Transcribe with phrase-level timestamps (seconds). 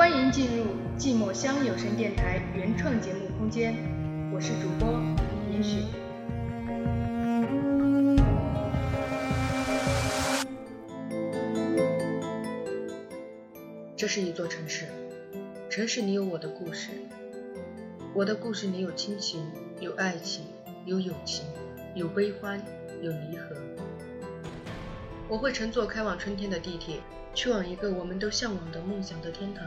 [0.00, 0.64] 欢迎进入
[0.98, 3.74] 寂寞乡有声电台原创节目空间，
[4.32, 4.98] 我是主播
[5.52, 5.82] 严许。
[13.94, 14.86] 这是一座城市，
[15.68, 16.92] 城市里有我的故事，
[18.14, 19.44] 我的故事里有亲情，
[19.82, 20.46] 有爱情，
[20.86, 21.44] 有友情，
[21.94, 22.58] 有悲欢，
[23.02, 23.54] 有离合。
[25.30, 27.00] 我会乘坐开往春天的地铁，
[27.34, 29.64] 去往一个我们都向往的梦想的天堂。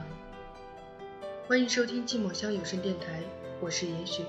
[1.48, 3.22] 欢迎收听寂寞乡有声电台，
[3.62, 4.26] 我是严雪，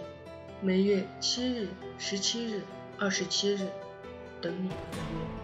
[0.61, 2.62] 每月七日、十七日、
[3.01, 3.66] 二十七日，
[4.41, 5.44] 等你赴约。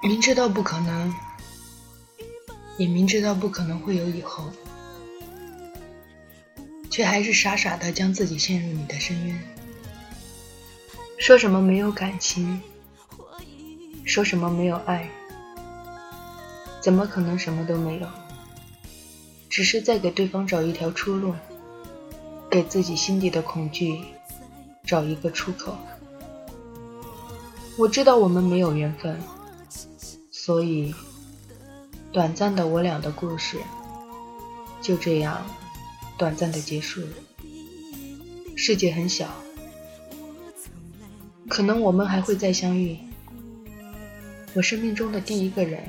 [0.00, 1.12] 明知道不可能，
[2.76, 4.44] 也明知道不可能会有以后，
[6.88, 9.40] 却还是傻傻的将自己陷入你的深渊。
[11.18, 12.62] 说什么没有感情，
[14.04, 15.10] 说什么没有爱，
[16.80, 18.06] 怎么可能什么都没有？
[19.50, 21.34] 只是在给对方找一条出路，
[22.48, 24.00] 给自己心底的恐惧
[24.86, 25.76] 找一个出口。
[27.76, 29.20] 我知道我们没有缘分。
[30.48, 30.94] 所以，
[32.10, 33.58] 短暂的我俩的故事
[34.80, 35.44] 就这样
[36.16, 37.08] 短暂的结束了。
[38.56, 39.28] 世界很小，
[41.50, 42.96] 可能我们还会再相遇。
[44.54, 45.82] 我生命中的第一个人，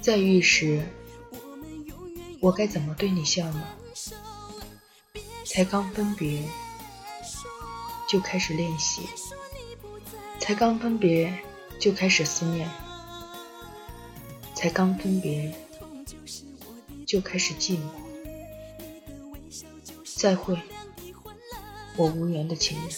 [0.00, 0.82] 在遇时，
[2.40, 3.62] 我该怎么对你笑呢？
[5.46, 6.42] 才刚分别，
[8.08, 9.02] 就开始练习；
[10.40, 11.32] 才刚分别，
[11.78, 12.68] 就开始思念。
[14.58, 15.54] 才刚分别，
[17.06, 17.82] 就开始寂寞。
[20.16, 20.60] 再会，
[21.94, 22.90] 我无缘的情人。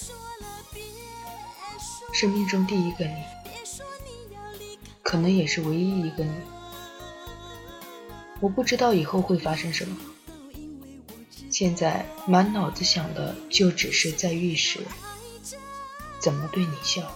[2.15, 3.23] 生命中第一个你，
[5.03, 6.33] 可能也是唯一一个你。
[8.41, 9.99] 我不知道以后会发生什么，
[11.51, 14.81] 现在满脑子想的就只是在浴室
[16.19, 17.13] 怎么对你笑。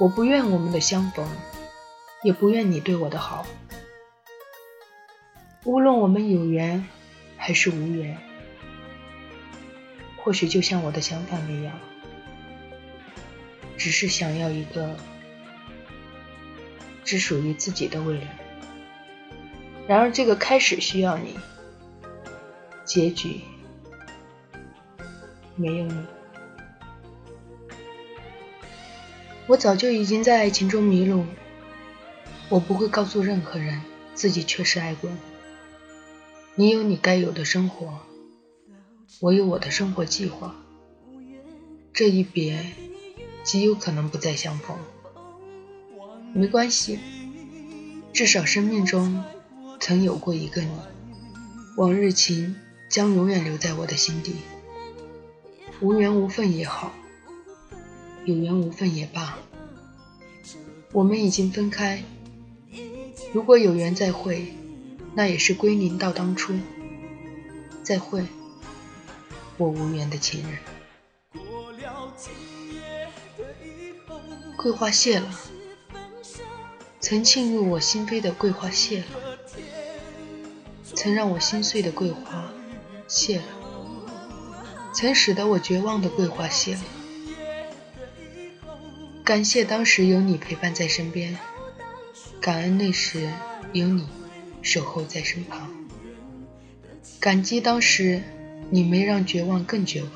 [0.00, 1.24] 我不愿我们的相逢。
[2.22, 3.46] 也不愿你对我的好，
[5.64, 6.86] 无论我们有缘
[7.38, 8.18] 还是无缘，
[10.18, 11.78] 或许就像我的想法那样，
[13.78, 14.94] 只是想要一个
[17.04, 18.38] 只属于自己的未来。
[19.88, 21.38] 然而，这个开始需要你，
[22.84, 23.40] 结局
[25.56, 26.04] 没有你，
[29.46, 31.24] 我早就已经在爱情中迷路。
[32.50, 33.80] 我不会告诉任何人
[34.12, 35.16] 自己确实爱过你。
[36.56, 38.00] 你有你该有的生活，
[39.20, 40.56] 我有我的生活计划。
[41.92, 42.66] 这一别，
[43.44, 44.76] 极有可能不再相逢。
[46.34, 46.98] 没关系，
[48.12, 49.24] 至少生命中
[49.78, 50.70] 曾有过一个你。
[51.76, 52.56] 往日情
[52.88, 54.34] 将永远留在我的心底。
[55.80, 56.92] 无缘无分也好，
[58.24, 59.38] 有缘无分也罢，
[60.92, 62.02] 我们已经分开。
[63.32, 64.54] 如果有缘再会，
[65.14, 66.54] 那也是归零到当初。
[67.82, 68.24] 再会，
[69.56, 70.58] 我无缘的情人。
[74.56, 75.40] 桂花谢了，
[77.00, 79.06] 曾沁入我心扉的桂花谢了，
[80.84, 82.52] 曾让我心碎的桂花
[83.08, 83.44] 谢了，
[84.92, 86.82] 曾使得我绝望的桂花谢了。
[89.24, 91.38] 感谢当时有你陪伴在身边。
[92.40, 93.28] 感恩那时
[93.74, 94.08] 有你
[94.62, 95.68] 守候在身旁，
[97.20, 98.22] 感激当时
[98.70, 100.10] 你没让绝望更绝望。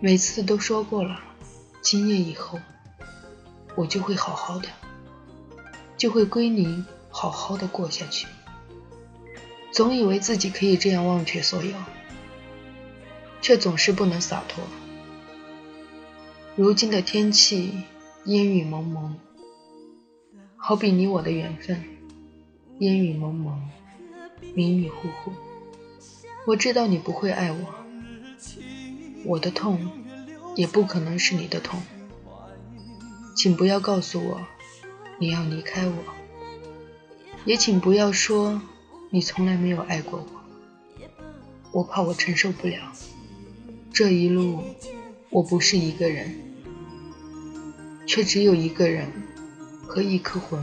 [0.00, 1.20] 每次都说过了，
[1.80, 2.58] 今夜以后
[3.76, 4.68] 我就会好好的，
[5.96, 8.26] 就会归零，好好的过下去。
[9.70, 11.76] 总以为自己可以这样忘却所有，
[13.40, 14.64] 却总是不能洒脱。
[16.56, 17.84] 如今的天气
[18.24, 19.16] 阴雨蒙蒙。
[20.64, 21.82] 好比你我的缘分，
[22.78, 23.60] 烟雨蒙蒙，
[24.54, 25.32] 迷迷糊糊。
[26.46, 27.58] 我知道你不会爱我，
[29.24, 29.90] 我的痛
[30.54, 31.82] 也不可能是你的痛。
[33.34, 34.40] 请不要告诉我
[35.18, 35.94] 你要离开我，
[37.44, 38.62] 也请不要说
[39.10, 41.00] 你从来没有爱过我。
[41.72, 42.92] 我怕我承受不了，
[43.92, 44.62] 这一路
[45.28, 46.32] 我不是一个人，
[48.06, 49.10] 却只有一个人
[49.92, 50.58] 和一颗魂。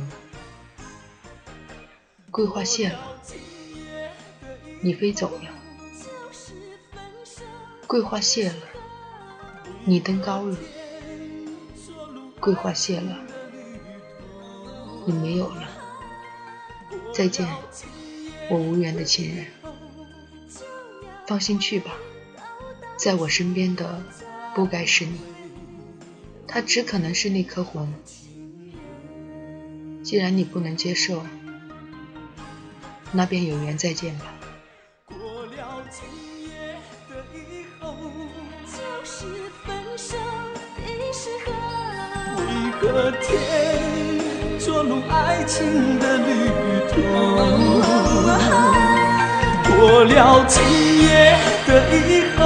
[2.31, 3.21] 桂花谢了，
[4.81, 5.51] 你飞走了；
[7.85, 8.55] 桂花谢了，
[9.85, 10.57] 你登高了；
[12.39, 13.15] 桂花谢了，
[15.05, 15.69] 你没有了。
[17.13, 17.47] 再见，
[18.49, 19.45] 我无缘的亲人。
[21.27, 21.93] 放心去吧，
[22.97, 24.03] 在我身边的
[24.55, 25.19] 不该是你，
[26.47, 27.93] 他只可能是那颗魂。
[30.09, 31.21] 既然你不能接受。
[33.11, 34.25] 那便有缘再见吧。
[35.05, 35.15] 过
[35.45, 36.01] 了今
[36.49, 36.49] 夜
[37.07, 37.93] 的以后，
[38.65, 39.27] 就是
[39.63, 40.17] 分手
[40.77, 40.81] 的
[41.13, 41.53] 时候。
[42.39, 42.41] 为
[42.71, 43.29] 何天
[44.59, 46.49] 捉弄爱情的旅
[46.89, 46.95] 途？
[49.69, 50.57] 过了今
[51.03, 51.69] 夜的
[52.07, 52.39] 以后。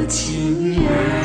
[0.00, 1.19] 有情人。